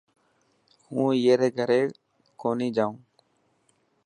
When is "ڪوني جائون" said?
2.41-2.95